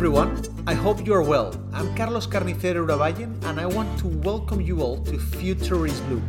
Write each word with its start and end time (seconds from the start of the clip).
everyone. 0.00 0.42
I 0.66 0.72
hope 0.72 1.04
you 1.06 1.12
are 1.12 1.22
well. 1.22 1.54
I'm 1.74 1.94
Carlos 1.94 2.26
Carnicero 2.26 2.86
Urabayen, 2.86 3.36
and 3.44 3.60
I 3.60 3.66
want 3.66 3.98
to 3.98 4.06
welcome 4.06 4.58
you 4.58 4.80
all 4.80 4.96
to 5.04 5.18
Future 5.18 5.84
is 5.84 6.00
Blue, 6.00 6.22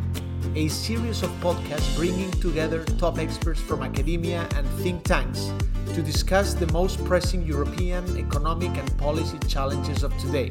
a 0.54 0.68
series 0.68 1.22
of 1.22 1.30
podcasts 1.40 1.96
bringing 1.96 2.30
together 2.32 2.84
top 2.84 3.18
experts 3.18 3.62
from 3.62 3.82
academia 3.82 4.46
and 4.56 4.68
think 4.82 5.04
tanks 5.04 5.50
to 5.94 6.02
discuss 6.02 6.52
the 6.52 6.70
most 6.70 7.02
pressing 7.06 7.46
European 7.46 8.04
economic 8.18 8.76
and 8.76 8.98
policy 8.98 9.38
challenges 9.48 10.02
of 10.02 10.14
today. 10.18 10.50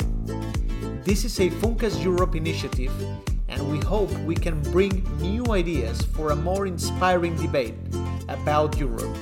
This 1.04 1.24
is 1.24 1.40
a 1.40 1.52
Funcas 1.62 2.04
Europe 2.04 2.36
initiative, 2.36 2.92
and 3.50 3.72
we 3.72 3.78
hope 3.86 4.12
we 4.26 4.34
can 4.34 4.60
bring 4.74 5.06
new 5.22 5.46
ideas 5.54 6.02
for 6.02 6.32
a 6.32 6.36
more 6.36 6.66
inspiring 6.66 7.36
debate 7.36 7.76
about 8.28 8.80
Europe. 8.80 9.16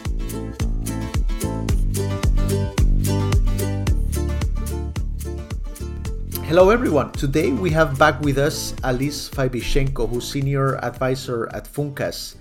Hello, 6.49 6.71
everyone. 6.71 7.11
Today 7.11 7.51
we 7.51 7.69
have 7.69 7.99
back 7.99 8.19
with 8.21 8.39
us 8.39 8.73
Alice 8.83 9.29
Faibishenko, 9.29 10.09
who's 10.09 10.31
senior 10.31 10.83
advisor 10.83 11.47
at 11.53 11.65
Funcas. 11.71 12.37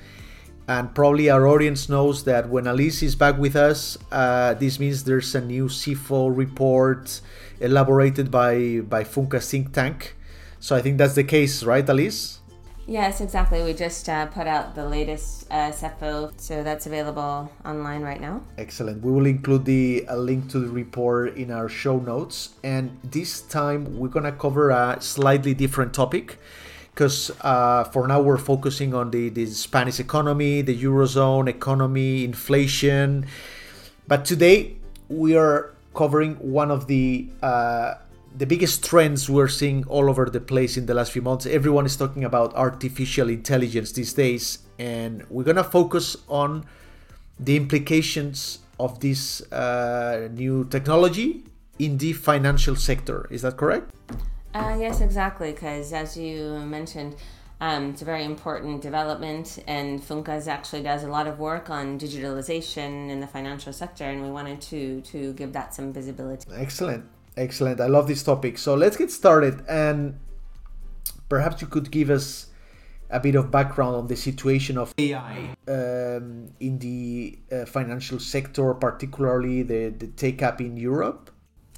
And 0.66 0.94
probably 0.94 1.28
our 1.28 1.46
audience 1.46 1.90
knows 1.90 2.24
that 2.24 2.48
when 2.48 2.66
Alice 2.66 3.02
is 3.02 3.14
back 3.14 3.36
with 3.36 3.54
us, 3.54 3.98
uh, 4.10 4.54
this 4.54 4.80
means 4.80 5.04
there's 5.04 5.34
a 5.34 5.42
new 5.42 5.66
SEFO 5.66 6.34
report 6.34 7.20
elaborated 7.60 8.30
by, 8.30 8.80
by 8.80 9.04
Funcas 9.04 9.50
think 9.50 9.74
tank. 9.74 10.16
So 10.58 10.74
I 10.74 10.80
think 10.80 10.96
that's 10.96 11.14
the 11.14 11.24
case, 11.24 11.62
right, 11.62 11.86
Alice? 11.86 12.40
Yes, 12.88 13.20
exactly. 13.20 13.62
We 13.62 13.74
just 13.74 14.08
uh, 14.08 14.26
put 14.26 14.46
out 14.46 14.74
the 14.74 14.88
latest 14.88 15.46
uh, 15.50 15.70
SEFO, 15.70 16.32
so 16.40 16.62
that's 16.62 16.86
available 16.86 17.52
online 17.62 18.00
right 18.00 18.18
now. 18.18 18.40
Excellent. 18.56 19.04
We 19.04 19.12
will 19.12 19.26
include 19.26 19.66
the 19.66 20.06
a 20.08 20.16
link 20.16 20.48
to 20.52 20.58
the 20.58 20.70
report 20.70 21.36
in 21.36 21.50
our 21.50 21.68
show 21.68 21.98
notes, 21.98 22.54
and 22.64 22.98
this 23.04 23.42
time 23.42 23.98
we're 23.98 24.08
gonna 24.08 24.32
cover 24.32 24.70
a 24.70 24.96
slightly 25.02 25.52
different 25.52 25.92
topic 25.92 26.38
because 26.94 27.30
uh, 27.42 27.84
for 27.84 28.08
now 28.08 28.22
we're 28.22 28.38
focusing 28.38 28.94
on 28.94 29.10
the, 29.10 29.28
the 29.28 29.44
Spanish 29.44 30.00
economy, 30.00 30.62
the 30.62 30.82
eurozone 30.82 31.46
economy, 31.46 32.24
inflation, 32.24 33.26
but 34.06 34.24
today 34.24 34.76
we 35.10 35.36
are 35.36 35.74
covering 35.94 36.36
one 36.36 36.70
of 36.70 36.86
the 36.86 37.28
uh, 37.42 37.94
the 38.36 38.46
biggest 38.46 38.84
trends 38.84 39.28
we're 39.28 39.48
seeing 39.48 39.84
all 39.88 40.08
over 40.08 40.26
the 40.26 40.40
place 40.40 40.76
in 40.76 40.86
the 40.86 40.94
last 40.94 41.12
few 41.12 41.22
months. 41.22 41.46
Everyone 41.46 41.86
is 41.86 41.96
talking 41.96 42.24
about 42.24 42.54
artificial 42.54 43.28
intelligence 43.28 43.92
these 43.92 44.12
days, 44.12 44.58
and 44.78 45.24
we're 45.30 45.44
gonna 45.44 45.64
focus 45.64 46.16
on 46.28 46.64
the 47.38 47.56
implications 47.56 48.60
of 48.78 49.00
this 49.00 49.40
uh, 49.52 50.28
new 50.32 50.64
technology 50.66 51.44
in 51.78 51.98
the 51.98 52.12
financial 52.12 52.76
sector. 52.76 53.26
Is 53.30 53.42
that 53.42 53.56
correct? 53.56 53.92
Uh, 54.54 54.76
yes, 54.78 55.00
exactly. 55.00 55.52
Because 55.52 55.92
as 55.92 56.16
you 56.16 56.58
mentioned, 56.60 57.16
um, 57.60 57.90
it's 57.90 58.02
a 58.02 58.04
very 58.04 58.24
important 58.24 58.82
development, 58.82 59.58
and 59.66 60.00
Funcas 60.00 60.46
actually 60.46 60.82
does 60.82 61.02
a 61.02 61.08
lot 61.08 61.26
of 61.26 61.40
work 61.40 61.70
on 61.70 61.98
digitalization 61.98 63.10
in 63.10 63.18
the 63.20 63.26
financial 63.26 63.72
sector, 63.72 64.04
and 64.04 64.22
we 64.22 64.30
wanted 64.30 64.60
to 64.62 65.00
to 65.02 65.32
give 65.32 65.52
that 65.54 65.74
some 65.74 65.92
visibility. 65.92 66.48
Excellent. 66.54 67.04
Excellent. 67.38 67.80
I 67.80 67.86
love 67.86 68.08
this 68.08 68.22
topic. 68.24 68.58
So 68.58 68.74
let's 68.74 68.96
get 68.96 69.12
started. 69.12 69.64
And 69.68 70.18
perhaps 71.28 71.62
you 71.62 71.68
could 71.68 71.90
give 71.90 72.10
us 72.10 72.46
a 73.10 73.20
bit 73.20 73.36
of 73.36 73.50
background 73.50 73.94
on 73.94 74.06
the 74.08 74.16
situation 74.16 74.76
of 74.76 74.92
AI 74.98 75.54
um, 75.68 76.50
in 76.60 76.78
the 76.80 77.38
uh, 77.50 77.64
financial 77.64 78.18
sector, 78.18 78.74
particularly 78.74 79.62
the, 79.62 79.94
the 79.96 80.08
take 80.08 80.42
up 80.42 80.60
in 80.60 80.76
Europe. 80.76 81.30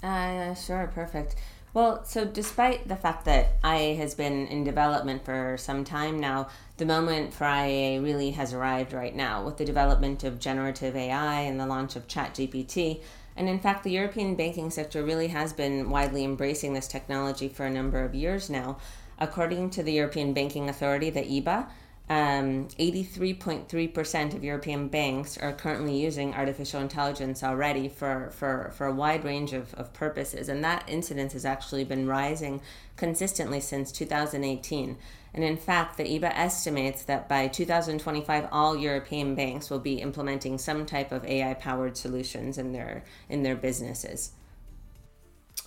Uh, 0.03 0.55
sure, 0.55 0.91
perfect. 0.95 1.37
Well, 1.73 2.05
so 2.05 2.25
despite 2.25 2.89
the 2.89 2.97
fact 2.97 3.27
that 3.27 3.59
IA 3.65 3.95
has 3.95 4.15
been 4.15 4.49
in 4.49 4.65
development 4.65 5.25
for 5.25 5.57
some 5.57 5.84
time 5.84 6.19
now, 6.19 6.49
the 6.79 6.87
moment 6.87 7.33
for 7.33 7.45
IA 7.45 8.01
really 8.01 8.33
has 8.33 8.53
arrived 8.53 8.93
right 8.93 9.15
now 9.15 9.45
with 9.45 9.59
the 9.59 9.65
development 9.65 10.25
of 10.25 10.41
generative 10.41 10.97
AI 10.97 11.43
and 11.43 11.61
the 11.61 11.67
launch 11.67 11.95
of 11.95 12.09
ChatGPT. 12.09 13.03
And 13.37 13.49
in 13.49 13.59
fact, 13.59 13.85
the 13.85 13.91
European 13.91 14.35
banking 14.35 14.71
sector 14.71 15.03
really 15.03 15.29
has 15.29 15.53
been 15.53 15.91
widely 15.91 16.25
embracing 16.25 16.75
this 16.75 16.89
technology 16.89 17.49
for 17.49 17.65
a 17.65 17.71
number 17.71 18.05
of 18.05 18.15
years 18.15 18.51
now. 18.51 18.79
According 19.19 19.71
to 19.71 19.83
the 19.83 19.93
European 19.93 20.33
Banking 20.33 20.69
Authority, 20.69 21.11
the 21.11 21.23
EBA, 21.23 21.69
um, 22.10 22.66
83.3% 22.81 24.34
of 24.34 24.43
European 24.43 24.88
banks 24.88 25.38
are 25.38 25.53
currently 25.53 25.97
using 25.97 26.34
artificial 26.34 26.81
intelligence 26.81 27.44
already 27.44 27.88
for, 27.88 28.32
for, 28.34 28.72
for 28.75 28.88
a 28.88 28.93
wide 28.93 29.25
range 29.25 29.53
of, 29.53 29.72
of 29.75 29.93
purposes. 29.93 30.48
And 30.48 30.65
that 30.65 30.82
incidence 30.88 31.34
has 31.34 31.44
actually 31.44 31.84
been 31.84 32.09
rising 32.09 32.62
consistently 32.97 33.60
since 33.60 33.93
2018. 33.93 34.98
And 35.32 35.44
in 35.44 35.56
fact, 35.56 35.98
the 35.98 36.03
EBA 36.03 36.32
estimates 36.34 37.04
that 37.04 37.28
by 37.28 37.47
2025, 37.47 38.48
all 38.50 38.77
European 38.77 39.37
banks 39.37 39.71
will 39.71 39.78
be 39.78 40.00
implementing 40.00 40.59
some 40.59 40.87
type 40.87 41.12
of 41.12 41.25
AI-powered 41.25 41.97
solutions 41.97 42.59
in 42.59 42.72
their 42.72 43.04
in 43.28 43.44
their 43.44 43.54
businesses. 43.54 44.32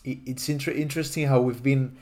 It's 0.04 0.50
inter- 0.50 0.74
interesting 0.74 1.28
how 1.28 1.40
we've 1.40 1.64
been 1.64 1.96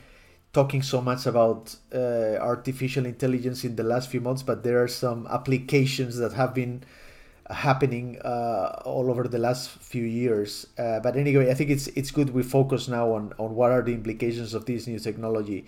talking 0.53 0.81
so 0.81 1.01
much 1.01 1.25
about 1.25 1.75
uh, 1.93 2.37
artificial 2.39 3.05
intelligence 3.05 3.63
in 3.63 3.75
the 3.75 3.83
last 3.83 4.09
few 4.09 4.21
months, 4.21 4.43
but 4.43 4.63
there 4.63 4.83
are 4.83 4.87
some 4.87 5.27
applications 5.29 6.17
that 6.17 6.33
have 6.33 6.53
been 6.53 6.83
happening 7.49 8.19
uh, 8.21 8.81
all 8.85 9.09
over 9.09 9.27
the 9.27 9.37
last 9.37 9.69
few 9.69 10.03
years. 10.03 10.67
Uh, 10.77 10.99
but 10.99 11.15
anyway, 11.15 11.49
I 11.49 11.53
think 11.53 11.69
it's 11.69 11.87
it's 11.87 12.11
good 12.11 12.31
we 12.31 12.43
focus 12.43 12.87
now 12.87 13.13
on 13.13 13.33
on 13.37 13.55
what 13.55 13.71
are 13.71 13.81
the 13.81 13.93
implications 13.93 14.53
of 14.53 14.65
this 14.65 14.87
new 14.87 14.99
technology, 14.99 15.65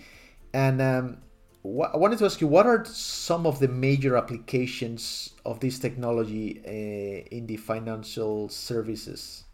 and 0.53 0.81
um, 0.81 1.17
I 1.65 1.95
wanted 1.95 2.19
to 2.19 2.25
ask 2.25 2.41
you 2.41 2.47
what 2.47 2.65
are 2.65 2.83
some 2.85 3.45
of 3.45 3.59
the 3.59 3.69
major 3.69 4.17
applications 4.17 5.31
of 5.45 5.61
this 5.61 5.79
technology 5.79 6.61
uh, 6.65 7.35
in 7.35 7.47
the 7.47 7.55
financial 7.55 8.49
services? 8.49 9.45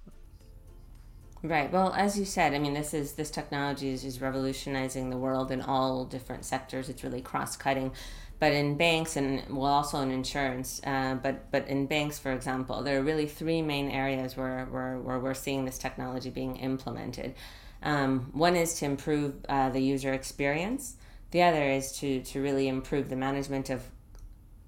Right. 1.41 1.71
Well, 1.71 1.93
as 1.95 2.19
you 2.19 2.25
said, 2.25 2.53
I 2.53 2.59
mean, 2.59 2.73
this 2.73 2.93
is 2.93 3.13
this 3.13 3.31
technology 3.31 3.89
is, 3.89 4.03
is 4.03 4.19
revolutionizing 4.19 5.09
the 5.09 5.17
world 5.17 5.51
in 5.51 5.61
all 5.61 6.03
different 6.03 6.43
sectors. 6.43 6.89
It's 6.89 7.01
really 7.01 7.21
cross-cutting, 7.21 7.93
but 8.39 8.51
in 8.51 8.75
banks 8.75 9.15
and 9.15 9.43
well, 9.49 9.71
also 9.71 10.01
in 10.01 10.11
insurance. 10.11 10.81
Uh, 10.85 11.15
but 11.15 11.49
but 11.49 11.65
in 11.67 11.85
banks, 11.85 12.19
for 12.19 12.33
example, 12.33 12.83
there 12.83 12.99
are 12.99 13.03
really 13.03 13.25
three 13.25 13.61
main 13.61 13.89
areas 13.89 14.35
where 14.35 14.65
where, 14.65 14.99
where 14.99 15.19
we're 15.19 15.33
seeing 15.33 15.63
this 15.63 15.77
technology 15.77 16.29
being 16.29 16.57
implemented. 16.57 17.35
Um, 17.81 18.31
one 18.33 18.57
is 18.57 18.73
to 18.79 18.85
improve 18.85 19.35
uh, 19.47 19.69
the 19.69 19.79
user 19.79 20.11
experience. 20.11 20.97
The 21.31 21.43
other 21.43 21.63
is 21.63 21.91
to, 21.99 22.21
to 22.21 22.41
really 22.41 22.67
improve 22.67 23.09
the 23.09 23.15
management 23.15 23.69
of 23.69 23.83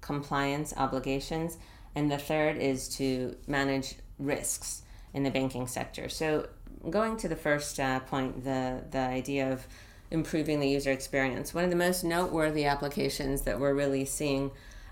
compliance 0.00 0.72
obligations. 0.76 1.58
And 1.94 2.10
the 2.10 2.18
third 2.18 2.56
is 2.56 2.88
to 2.96 3.36
manage 3.46 3.96
risks 4.18 4.82
in 5.12 5.24
the 5.24 5.30
banking 5.30 5.66
sector. 5.66 6.08
So, 6.08 6.48
going 6.90 7.16
to 7.18 7.28
the 7.28 7.36
first 7.36 7.78
uh, 7.78 8.00
point, 8.00 8.44
the, 8.44 8.82
the 8.90 8.98
idea 8.98 9.52
of 9.52 9.66
improving 10.10 10.60
the 10.60 10.68
user 10.68 10.90
experience, 10.90 11.54
one 11.54 11.64
of 11.64 11.70
the 11.70 11.76
most 11.76 12.04
noteworthy 12.04 12.64
applications 12.64 13.42
that 13.42 13.58
we're 13.58 13.74
really 13.74 14.04
seeing 14.04 14.50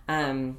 um, 0.08 0.58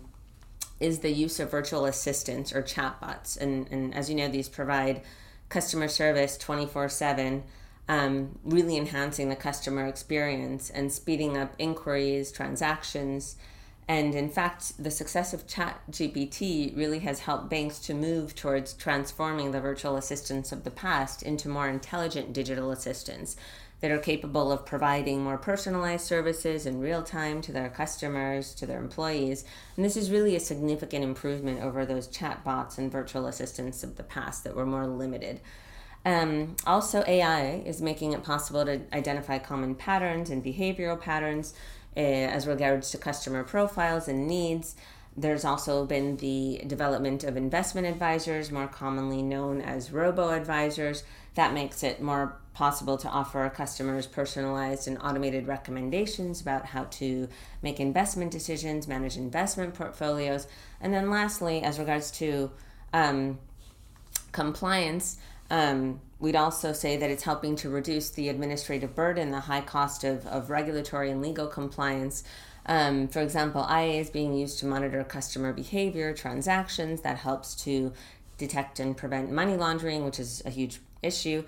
is 0.80 1.00
the 1.00 1.12
use 1.12 1.40
of 1.40 1.50
virtual 1.50 1.86
assistants 1.86 2.54
or 2.54 2.62
chatbots. 2.62 3.40
And, 3.40 3.68
and 3.72 3.94
as 3.94 4.10
you 4.10 4.16
know, 4.16 4.28
these 4.28 4.50
provide 4.50 5.02
customer 5.50 5.88
service 5.88 6.38
24 6.38 6.90
7 6.90 7.44
um, 7.90 8.40
really 8.46 8.78
enhancing 8.78 9.28
the 9.28 9.36
customer 9.36 9.86
experience 9.86 10.70
and 10.70 10.92
speeding 10.92 11.38
up 11.38 11.54
inquiries, 11.60 12.32
transactions. 12.32 13.36
And 13.88 14.16
in 14.16 14.30
fact, 14.30 14.82
the 14.82 14.92
success 14.92 15.34
of 15.34 15.48
ChatGPT 15.48 16.76
really 16.78 17.00
has 17.00 17.20
helped 17.20 17.50
banks 17.50 17.80
to 17.80 17.94
move 17.94 18.36
towards 18.36 18.74
transforming 18.74 19.52
the 19.52 19.60
virtual 19.60 19.98
assistants 19.98 20.52
of 20.52 20.64
the 20.64 20.72
past 20.72 21.24
into 21.24 21.50
more 21.50 21.68
intelligent 21.68 22.32
digital 22.32 22.72
assistants 22.72 23.36
that 23.82 23.92
are 23.92 23.98
capable 23.98 24.52
of 24.52 24.66
providing 24.66 25.24
more 25.24 25.38
personalized 25.38 26.06
services 26.06 26.66
in 26.66 26.80
real 26.80 27.02
time 27.02 27.42
to 27.42 27.52
their 27.52 27.70
customers, 27.70 28.54
to 28.54 28.66
their 28.66 28.80
employees. 28.80 29.44
And 29.76 29.84
this 29.84 29.98
is 29.98 30.12
really 30.12 30.36
a 30.36 30.40
significant 30.40 31.04
improvement 31.04 31.62
over 31.62 31.86
those 31.86 32.08
chatbots 32.08 32.78
and 32.78 32.92
virtual 32.92 33.26
assistants 33.26 33.84
of 33.84 33.98
the 33.98 34.04
past 34.04 34.44
that 34.44 34.56
were 34.56 34.68
more 34.68 34.86
limited. 34.86 35.42
Um, 36.06 36.56
also, 36.66 37.04
AI 37.06 37.64
is 37.66 37.82
making 37.82 38.14
it 38.14 38.24
possible 38.24 38.66
to 38.66 38.82
identify 38.94 39.40
common 39.40 39.76
patterns 39.76 40.30
and 40.30 40.44
behavioral 40.44 41.00
patterns 41.00 41.54
as 42.00 42.48
regards 42.48 42.92
to 42.92 42.98
customer 42.98 43.44
profiles 43.44 44.08
and 44.08 44.28
needs. 44.28 44.76
There's 45.18 45.44
also 45.44 45.86
been 45.86 46.18
the 46.18 46.64
development 46.68 47.26
of 47.26 47.36
investment 47.36 47.86
advisors, 47.86 48.50
more 48.52 48.68
commonly 48.68 49.22
known 49.22 49.62
as 49.62 49.92
robo 49.92 50.30
advisors. 50.30 51.04
That 51.36 51.54
makes 51.54 51.84
it 51.84 52.02
more 52.02 52.38
possible 52.54 52.98
to 52.98 53.10
offer 53.10 53.50
customers 53.50 54.08
personalized 54.08 54.88
and 54.88 54.98
automated 55.02 55.48
recommendations 55.48 56.42
about 56.42 56.66
how 56.66 56.86
to 56.86 57.28
make 57.62 57.80
investment 57.80 58.32
decisions, 58.32 58.88
manage 58.88 59.18
investment 59.18 59.74
portfolios. 59.74 60.48
And 60.80 60.94
then, 60.94 61.10
lastly, 61.10 61.62
as 61.62 61.78
regards 61.78 62.12
to 62.12 62.52
um, 62.94 63.40
compliance, 64.32 65.18
Um, 65.52 66.00
we'd 66.20 66.38
also 66.38 66.72
say 66.72 66.96
that 66.96 67.12
it's 67.12 67.24
helping 67.24 67.58
to 67.58 67.70
reduce 67.70 68.10
the 68.12 68.30
administrative 68.30 68.96
burden, 68.96 69.32
the 69.32 69.42
high 69.42 69.60
cost 69.60 70.06
of, 70.06 70.26
of 70.26 70.50
regulatory 70.50 71.12
and 71.12 71.22
legal 71.22 71.46
compliance. 71.46 72.24
Um, 72.66 73.10
for 73.10 73.20
example, 73.20 73.68
IA 73.70 74.00
is 74.00 74.10
being 74.10 74.34
used 74.34 74.60
to 74.60 74.66
monitor 74.66 75.04
customer 75.04 75.52
behavior, 75.52 76.14
transactions. 76.14 77.02
That 77.02 77.18
helps 77.18 77.54
to 77.66 77.92
detect 78.38 78.80
and 78.80 78.96
prevent 78.96 79.30
money 79.30 79.58
laundering, 79.58 80.06
which 80.06 80.20
is 80.20 80.42
a 80.46 80.50
huge 80.50 80.80
issue. 81.04 81.44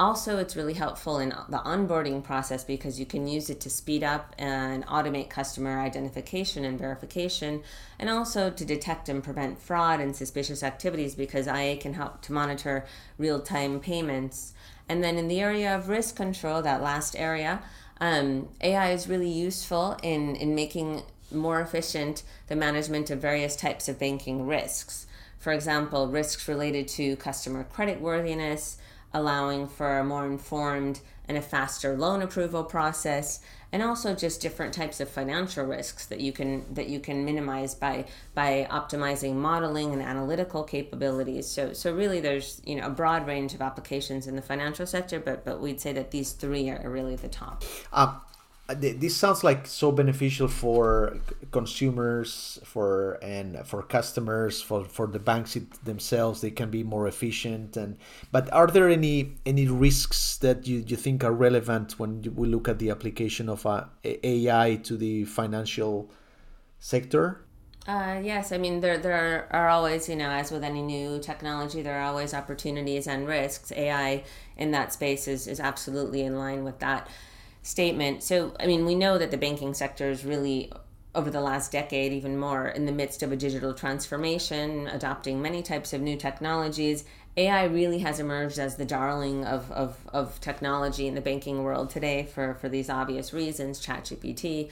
Also, 0.00 0.38
it's 0.38 0.54
really 0.54 0.74
helpful 0.74 1.18
in 1.18 1.30
the 1.48 1.58
onboarding 1.58 2.22
process 2.22 2.62
because 2.62 3.00
you 3.00 3.06
can 3.06 3.26
use 3.26 3.50
it 3.50 3.60
to 3.60 3.68
speed 3.68 4.04
up 4.04 4.32
and 4.38 4.86
automate 4.86 5.28
customer 5.28 5.80
identification 5.80 6.64
and 6.64 6.78
verification, 6.78 7.62
and 7.98 8.08
also 8.08 8.48
to 8.48 8.64
detect 8.64 9.08
and 9.08 9.24
prevent 9.24 9.60
fraud 9.60 9.98
and 9.98 10.14
suspicious 10.14 10.62
activities 10.62 11.16
because 11.16 11.48
IA 11.48 11.76
can 11.76 11.94
help 11.94 12.22
to 12.22 12.32
monitor 12.32 12.86
real 13.18 13.40
time 13.40 13.80
payments. 13.80 14.52
And 14.88 15.02
then 15.02 15.18
in 15.18 15.26
the 15.26 15.40
area 15.40 15.74
of 15.74 15.88
risk 15.88 16.14
control, 16.14 16.62
that 16.62 16.80
last 16.80 17.16
area, 17.16 17.60
um, 18.00 18.48
AI 18.60 18.92
is 18.92 19.08
really 19.08 19.28
useful 19.28 19.96
in, 20.04 20.36
in 20.36 20.54
making 20.54 21.02
more 21.32 21.60
efficient 21.60 22.22
the 22.46 22.54
management 22.54 23.10
of 23.10 23.18
various 23.18 23.56
types 23.56 23.88
of 23.88 23.98
banking 23.98 24.46
risks. 24.46 25.08
For 25.40 25.52
example, 25.52 26.06
risks 26.06 26.46
related 26.46 26.86
to 26.88 27.16
customer 27.16 27.66
creditworthiness 27.74 28.76
allowing 29.12 29.66
for 29.66 29.98
a 29.98 30.04
more 30.04 30.26
informed 30.26 31.00
and 31.26 31.36
a 31.36 31.42
faster 31.42 31.96
loan 31.96 32.22
approval 32.22 32.64
process 32.64 33.40
and 33.70 33.82
also 33.82 34.14
just 34.14 34.40
different 34.40 34.72
types 34.72 34.98
of 34.98 35.08
financial 35.08 35.64
risks 35.64 36.06
that 36.06 36.20
you 36.20 36.32
can 36.32 36.64
that 36.74 36.88
you 36.88 36.98
can 36.98 37.24
minimize 37.24 37.74
by 37.74 38.06
by 38.34 38.66
optimizing 38.70 39.34
modeling 39.34 39.92
and 39.92 40.00
analytical 40.00 40.64
capabilities. 40.64 41.46
So 41.46 41.74
so 41.74 41.94
really 41.94 42.20
there's 42.20 42.62
you 42.64 42.76
know 42.76 42.86
a 42.86 42.90
broad 42.90 43.26
range 43.26 43.54
of 43.54 43.60
applications 43.60 44.26
in 44.26 44.36
the 44.36 44.42
financial 44.42 44.86
sector 44.86 45.20
but 45.20 45.44
but 45.44 45.60
we'd 45.60 45.80
say 45.80 45.92
that 45.92 46.10
these 46.10 46.32
three 46.32 46.70
are 46.70 46.88
really 46.88 47.16
the 47.16 47.28
top. 47.28 47.62
Uh, 47.92 48.14
this 48.68 49.16
sounds 49.16 49.42
like 49.42 49.66
so 49.66 49.90
beneficial 49.90 50.46
for 50.46 51.16
consumers 51.52 52.60
for 52.64 53.18
and 53.22 53.66
for 53.66 53.82
customers 53.82 54.60
for 54.60 54.84
for 54.84 55.06
the 55.06 55.18
banks 55.18 55.56
themselves. 55.84 56.42
They 56.42 56.50
can 56.50 56.70
be 56.70 56.82
more 56.82 57.08
efficient 57.08 57.76
and 57.78 57.96
but 58.30 58.52
are 58.52 58.66
there 58.66 58.88
any 58.88 59.32
any 59.46 59.66
risks 59.66 60.36
that 60.38 60.66
you, 60.66 60.84
you 60.86 60.96
think 60.96 61.24
are 61.24 61.32
relevant 61.32 61.98
when 61.98 62.22
we 62.36 62.46
look 62.46 62.68
at 62.68 62.78
the 62.78 62.90
application 62.90 63.48
of 63.48 63.64
uh, 63.64 63.84
ai 64.04 64.80
to 64.84 64.96
the 64.98 65.24
financial 65.24 66.10
sector? 66.78 67.40
Uh, 67.86 68.20
yes, 68.22 68.52
I 68.52 68.58
mean 68.58 68.80
there 68.80 68.98
there 68.98 69.48
are 69.50 69.70
always 69.70 70.10
you 70.10 70.16
know 70.16 70.28
as 70.28 70.50
with 70.50 70.62
any 70.62 70.82
new 70.82 71.18
technology 71.20 71.80
there 71.80 71.98
are 72.00 72.08
always 72.08 72.34
opportunities 72.34 73.06
and 73.06 73.26
risks. 73.26 73.72
AI 73.72 74.24
in 74.58 74.72
that 74.72 74.92
space 74.92 75.26
is 75.26 75.46
is 75.46 75.58
absolutely 75.58 76.20
in 76.20 76.36
line 76.36 76.64
with 76.64 76.80
that 76.80 77.08
statement. 77.62 78.22
So, 78.22 78.54
I 78.58 78.66
mean, 78.66 78.84
we 78.84 78.94
know 78.94 79.18
that 79.18 79.30
the 79.30 79.36
banking 79.36 79.74
sector 79.74 80.10
is 80.10 80.24
really 80.24 80.72
over 81.14 81.30
the 81.30 81.40
last 81.40 81.72
decade, 81.72 82.12
even 82.12 82.38
more, 82.38 82.68
in 82.68 82.86
the 82.86 82.92
midst 82.92 83.22
of 83.22 83.32
a 83.32 83.36
digital 83.36 83.74
transformation, 83.74 84.86
adopting 84.88 85.42
many 85.42 85.62
types 85.62 85.92
of 85.92 86.00
new 86.00 86.16
technologies. 86.16 87.04
AI 87.36 87.64
really 87.64 87.98
has 88.00 88.20
emerged 88.20 88.58
as 88.58 88.76
the 88.76 88.84
darling 88.84 89.44
of, 89.44 89.70
of, 89.72 89.96
of 90.12 90.40
technology 90.40 91.06
in 91.06 91.14
the 91.14 91.20
banking 91.20 91.62
world 91.62 91.90
today 91.90 92.28
for, 92.34 92.54
for 92.54 92.68
these 92.68 92.90
obvious 92.90 93.32
reasons, 93.32 93.84
ChatGPT 93.84 94.70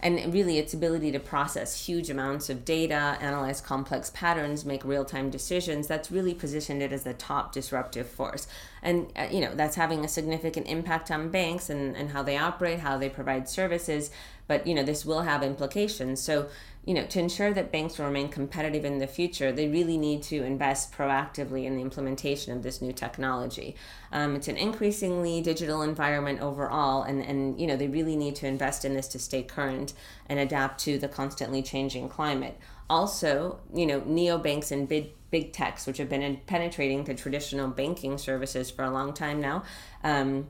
and 0.00 0.32
really 0.32 0.58
its 0.58 0.74
ability 0.74 1.10
to 1.12 1.18
process 1.18 1.86
huge 1.86 2.08
amounts 2.08 2.48
of 2.48 2.64
data, 2.64 3.18
analyze 3.20 3.60
complex 3.60 4.10
patterns, 4.14 4.64
make 4.64 4.84
real 4.84 5.04
time 5.04 5.30
decisions, 5.30 5.86
that's 5.86 6.10
really 6.10 6.34
positioned 6.34 6.82
it 6.82 6.92
as 6.92 7.02
the 7.02 7.14
top 7.14 7.52
disruptive 7.52 8.08
force. 8.08 8.46
And, 8.82 9.12
uh, 9.16 9.28
you 9.30 9.40
know, 9.40 9.54
that's 9.54 9.76
having 9.76 10.04
a 10.04 10.08
significant 10.08 10.66
impact 10.66 11.10
on 11.10 11.30
banks 11.30 11.70
and, 11.70 11.96
and 11.96 12.10
how 12.10 12.22
they 12.22 12.36
operate, 12.36 12.80
how 12.80 12.98
they 12.98 13.08
provide 13.08 13.48
services. 13.48 14.10
But, 14.46 14.66
you 14.66 14.74
know, 14.74 14.82
this 14.82 15.04
will 15.04 15.22
have 15.22 15.42
implications. 15.42 16.20
So, 16.22 16.48
you 16.88 16.94
know, 16.94 17.04
to 17.04 17.18
ensure 17.18 17.52
that 17.52 17.70
banks 17.70 17.98
will 17.98 18.06
remain 18.06 18.30
competitive 18.30 18.82
in 18.82 18.98
the 18.98 19.06
future, 19.06 19.52
they 19.52 19.68
really 19.68 19.98
need 19.98 20.22
to 20.22 20.42
invest 20.42 20.90
proactively 20.90 21.64
in 21.64 21.76
the 21.76 21.82
implementation 21.82 22.56
of 22.56 22.62
this 22.62 22.80
new 22.80 22.94
technology. 22.94 23.76
Um, 24.10 24.34
it's 24.36 24.48
an 24.48 24.56
increasingly 24.56 25.42
digital 25.42 25.82
environment 25.82 26.40
overall, 26.40 27.02
and, 27.02 27.20
and 27.20 27.60
you 27.60 27.66
know 27.66 27.76
they 27.76 27.88
really 27.88 28.16
need 28.16 28.36
to 28.36 28.46
invest 28.46 28.86
in 28.86 28.94
this 28.94 29.06
to 29.08 29.18
stay 29.18 29.42
current 29.42 29.92
and 30.30 30.38
adapt 30.38 30.80
to 30.84 30.98
the 30.98 31.08
constantly 31.08 31.62
changing 31.62 32.08
climate. 32.08 32.58
Also, 32.90 33.60
you 33.74 33.86
know, 33.86 34.00
neobanks 34.02 34.72
and 34.72 34.88
big 34.88 35.12
big 35.30 35.52
techs, 35.52 35.86
which 35.86 35.98
have 35.98 36.08
been 36.08 36.40
penetrating 36.46 37.04
the 37.04 37.14
traditional 37.14 37.68
banking 37.68 38.16
services 38.16 38.70
for 38.70 38.84
a 38.84 38.90
long 38.90 39.12
time 39.12 39.40
now. 39.40 39.62
Um, 40.02 40.48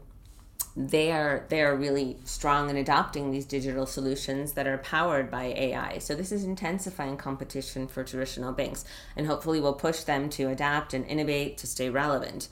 they 0.76 1.11
are 1.11 1.44
they 1.49 1.61
are 1.62 1.75
really 1.75 2.17
strong 2.25 2.70
in 2.70 2.76
adopting 2.76 3.31
these 3.31 3.44
digital 3.44 3.85
solutions 3.85 4.52
that 4.52 4.69
are 4.69 4.79
powered 4.79 5.31
by 5.31 5.46
AI. 5.46 5.99
So 5.99 6.14
this 6.14 6.31
is 6.31 6.44
intensifying 6.44 7.17
competition 7.17 7.88
for 7.88 8.05
traditional 8.05 8.52
banks 8.52 8.84
and 9.17 9.26
hopefully 9.26 9.61
will 9.61 9.73
push 9.73 10.02
them 10.02 10.31
to 10.31 10.49
adapt 10.49 10.94
and 10.94 11.05
innovate 11.06 11.58
to 11.58 11.67
stay 11.67 11.91
relevant. 11.91 12.49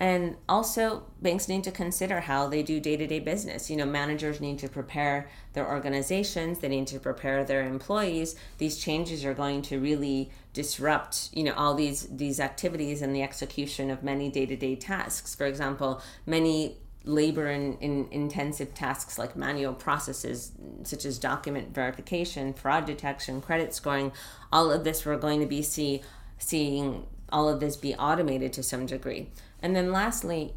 And 0.00 0.36
also 0.48 1.04
banks 1.20 1.48
need 1.48 1.62
to 1.64 1.70
consider 1.70 2.20
how 2.20 2.48
they 2.48 2.62
do 2.62 2.80
day-to-day 2.80 3.20
business. 3.20 3.70
You 3.70 3.76
know, 3.76 3.86
managers 3.86 4.40
need 4.40 4.58
to 4.58 4.68
prepare 4.68 5.28
their 5.52 5.68
organizations, 5.68 6.58
they 6.58 6.68
need 6.68 6.88
to 6.88 6.98
prepare 6.98 7.44
their 7.44 7.62
employees. 7.62 8.34
These 8.58 8.78
changes 8.78 9.24
are 9.24 9.34
going 9.34 9.62
to 9.62 9.78
really 9.78 10.30
disrupt, 10.52 11.30
you 11.32 11.44
know, 11.44 11.54
all 11.54 11.74
these 11.74 12.08
these 12.08 12.40
activities 12.40 13.00
and 13.00 13.14
the 13.14 13.22
execution 13.22 13.90
of 13.90 14.02
many 14.02 14.28
day-to-day 14.28 14.76
tasks. 14.76 15.34
For 15.34 15.46
example, 15.46 16.02
many 16.26 16.78
labor 17.04 17.48
in, 17.48 17.76
in 17.78 18.08
intensive 18.10 18.74
tasks 18.74 19.18
like 19.18 19.34
manual 19.34 19.74
processes 19.74 20.52
such 20.84 21.04
as 21.04 21.18
document 21.18 21.74
verification, 21.74 22.52
fraud 22.52 22.86
detection, 22.86 23.40
credit 23.40 23.74
scoring, 23.74 24.12
all 24.52 24.70
of 24.70 24.84
this 24.84 25.04
we're 25.04 25.16
going 25.16 25.40
to 25.40 25.46
be 25.46 25.62
see 25.62 26.02
seeing 26.38 27.06
all 27.32 27.48
of 27.48 27.60
this 27.60 27.76
be 27.76 27.94
automated 27.94 28.52
to 28.54 28.62
some 28.62 28.86
degree. 28.86 29.28
And 29.60 29.74
then 29.74 29.90
lastly, 29.90 30.54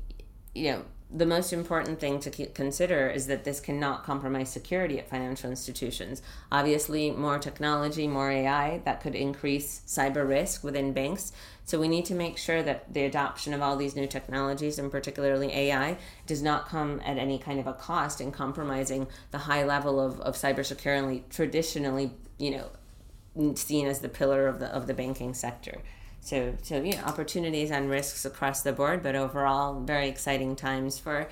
you 0.54 0.72
know, 0.72 0.86
the 1.12 1.25
most 1.25 1.54
important 1.54 2.00
thing 2.00 2.19
to 2.19 2.45
consider 2.48 3.10
is 3.10 3.27
that 3.27 3.44
this 3.44 3.60
cannot 3.60 4.04
compromise 4.04 4.50
security 4.50 4.98
at 5.00 5.10
financial 5.10 5.50
institutions. 5.50 6.22
Obviously, 6.51 7.12
more 7.12 7.38
technology, 7.38 8.07
more 8.07 8.31
AI, 8.31 8.81
that 8.85 9.02
could 9.02 9.16
increase 9.16 9.81
cyber 9.88 10.28
risk 10.28 10.64
within 10.64 10.94
banks. 10.94 11.31
So 11.64 11.80
we 11.80 11.88
need 11.88 12.06
to 12.06 12.16
make 12.16 12.38
sure 12.38 12.61
that 12.64 12.94
the 12.94 13.04
adoption 13.04 13.54
of 13.54 13.61
all 13.61 13.78
these 13.78 13.95
new 13.95 14.07
technologies, 14.07 14.78
and 14.80 14.92
particularly 14.92 15.54
AI, 15.54 15.97
does 16.26 16.42
not 16.42 16.68
come 16.68 17.02
at 17.06 17.18
any 17.18 17.38
kind 17.38 17.59
of 17.59 17.68
a 17.68 17.73
cost 17.73 18.19
in 18.19 18.31
compromising 18.31 19.07
the 19.31 19.40
high 19.40 19.64
level 19.64 20.00
of, 20.00 20.19
of 20.21 20.35
cybersecurity 20.35 21.23
traditionally, 21.30 22.11
you 22.40 22.52
know, 22.52 23.56
seen 23.56 23.85
as 23.85 24.00
the 24.00 24.09
pillar 24.09 24.47
of 24.47 24.59
the 24.59 24.68
of 24.68 24.88
the 24.88 24.94
banking 24.94 25.33
sector. 25.33 25.81
So, 26.26 26.56
so 26.64 26.82
you 26.82 26.94
know, 26.94 27.04
opportunities 27.04 27.70
and 27.70 27.88
risks 27.88 28.26
across 28.26 28.64
the 28.64 28.74
board, 28.74 29.04
but 29.04 29.16
overall, 29.16 29.80
very 29.82 30.10
exciting 30.10 30.56
times 30.56 30.98
for 30.98 31.30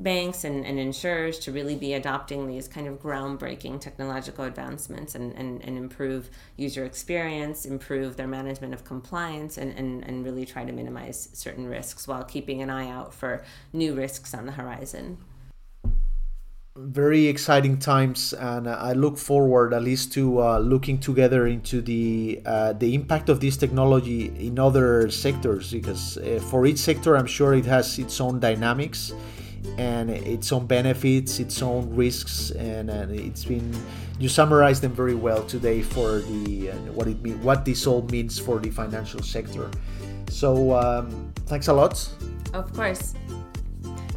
banks 0.00 0.42
and, 0.42 0.66
and 0.66 0.80
insurers 0.80 1.38
to 1.38 1.52
really 1.52 1.76
be 1.76 1.94
adopting 1.94 2.48
these 2.48 2.66
kind 2.66 2.88
of 2.88 3.00
groundbreaking 3.00 3.80
technological 3.80 4.44
advancements 4.44 5.14
and, 5.14 5.32
and, 5.34 5.62
and 5.62 5.78
improve 5.78 6.28
user 6.56 6.84
experience, 6.84 7.64
improve 7.64 8.16
their 8.16 8.26
management 8.26 8.74
of 8.74 8.82
compliance, 8.84 9.58
and, 9.58 9.78
and, 9.78 10.02
and 10.02 10.24
really 10.24 10.44
try 10.44 10.64
to 10.64 10.72
minimize 10.72 11.28
certain 11.32 11.68
risks 11.68 12.08
while 12.08 12.24
keeping 12.24 12.62
an 12.62 12.68
eye 12.68 12.90
out 12.90 13.14
for 13.14 13.44
new 13.72 13.94
risks 13.94 14.34
on 14.34 14.46
the 14.46 14.52
horizon 14.52 15.18
very 16.74 17.26
exciting 17.26 17.78
times, 17.78 18.32
and 18.32 18.68
I 18.68 18.92
look 18.92 19.18
forward 19.18 19.74
at 19.74 19.82
least 19.82 20.12
to 20.14 20.42
uh, 20.42 20.58
looking 20.58 20.98
together 20.98 21.46
into 21.46 21.82
the 21.82 22.40
uh, 22.46 22.72
the 22.72 22.94
impact 22.94 23.28
of 23.28 23.40
this 23.40 23.56
technology 23.56 24.32
in 24.38 24.58
other 24.58 25.10
sectors. 25.10 25.72
Because 25.72 26.16
uh, 26.16 26.40
for 26.50 26.64
each 26.64 26.78
sector, 26.78 27.16
I'm 27.16 27.26
sure 27.26 27.54
it 27.54 27.66
has 27.66 27.98
its 27.98 28.20
own 28.20 28.40
dynamics 28.40 29.12
and 29.76 30.10
its 30.10 30.50
own 30.50 30.66
benefits, 30.66 31.38
its 31.38 31.62
own 31.62 31.94
risks, 31.94 32.50
and, 32.50 32.90
and 32.90 33.14
it's 33.14 33.44
been 33.44 33.70
you 34.18 34.28
summarized 34.28 34.82
them 34.82 34.92
very 34.92 35.14
well 35.14 35.44
today 35.44 35.82
for 35.82 36.20
the 36.20 36.70
uh, 36.70 36.76
what 36.92 37.06
it 37.06 37.20
mean, 37.22 37.42
what 37.42 37.64
this 37.64 37.86
all 37.86 38.02
means 38.02 38.38
for 38.38 38.58
the 38.58 38.70
financial 38.70 39.22
sector. 39.22 39.70
So 40.30 40.74
um, 40.74 41.32
thanks 41.46 41.68
a 41.68 41.72
lot. 41.72 42.08
Of 42.54 42.72
course. 42.72 43.14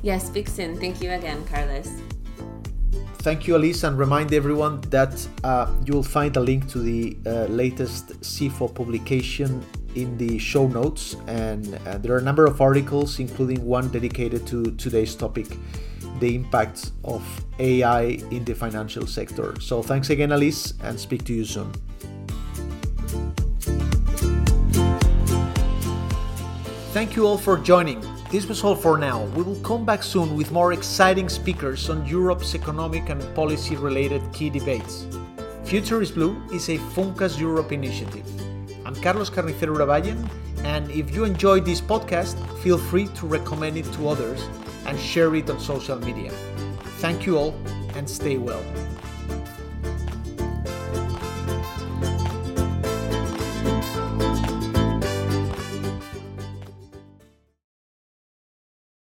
Yes, 0.01 0.31
soon. 0.53 0.79
Thank 0.79 1.01
you 1.01 1.11
again, 1.11 1.43
Carlos. 1.45 1.89
Thank 3.25 3.47
you, 3.47 3.55
Alice, 3.55 3.83
and 3.83 3.97
remind 3.97 4.35
everyone 4.35 4.81
that 4.91 5.27
uh, 5.43 5.65
you'll 5.83 6.03
find 6.03 6.37
a 6.37 6.39
link 6.39 6.69
to 6.69 6.77
the 6.77 7.17
uh, 7.25 7.45
latest 7.45 8.09
SEFO 8.21 8.71
publication 8.71 9.65
in 9.95 10.15
the 10.15 10.37
show 10.37 10.67
notes. 10.67 11.15
And 11.25 11.73
uh, 11.87 11.97
there 11.97 12.13
are 12.13 12.19
a 12.19 12.21
number 12.21 12.45
of 12.45 12.61
articles, 12.61 13.17
including 13.19 13.65
one 13.65 13.89
dedicated 13.89 14.45
to 14.45 14.65
today's 14.75 15.15
topic 15.15 15.47
the 16.19 16.35
impact 16.35 16.91
of 17.03 17.23
AI 17.57 18.19
in 18.29 18.45
the 18.45 18.53
financial 18.53 19.07
sector. 19.07 19.59
So, 19.59 19.81
thanks 19.81 20.11
again, 20.11 20.31
Alice, 20.31 20.75
and 20.83 20.99
speak 20.99 21.25
to 21.25 21.33
you 21.33 21.45
soon. 21.45 21.73
Thank 26.93 27.15
you 27.15 27.25
all 27.25 27.39
for 27.39 27.57
joining. 27.57 28.14
This 28.35 28.47
was 28.47 28.65
all 28.65 28.75
for 28.75 28.97
now. 28.97 29.23
We 29.27 29.43
will 29.43 29.61
come 29.61 29.85
back 29.85 30.03
soon 30.03 30.35
with 30.35 30.51
more 30.51 30.73
exciting 30.73 31.29
speakers 31.29 31.89
on 31.89 32.05
Europe's 32.05 32.53
economic 32.53 33.07
and 33.07 33.23
policy 33.33 33.77
related 33.77 34.21
key 34.33 34.49
debates. 34.49 35.07
Future 35.63 36.01
is 36.01 36.11
Blue 36.11 36.35
is 36.51 36.67
a 36.67 36.77
Funcas 36.93 37.39
Europe 37.39 37.71
initiative. 37.71 38.27
I'm 38.85 38.95
Carlos 38.95 39.29
Carnicero 39.29 39.77
Urabayen, 39.77 40.27
and 40.65 40.91
if 40.91 41.15
you 41.15 41.23
enjoyed 41.23 41.63
this 41.63 41.79
podcast, 41.79 42.35
feel 42.59 42.77
free 42.77 43.07
to 43.15 43.25
recommend 43.25 43.77
it 43.77 43.89
to 43.93 44.09
others 44.09 44.41
and 44.85 44.99
share 44.99 45.33
it 45.33 45.49
on 45.49 45.57
social 45.57 45.97
media. 45.99 46.33
Thank 46.99 47.25
you 47.25 47.37
all 47.37 47.55
and 47.95 48.09
stay 48.09 48.35
well. 48.35 48.65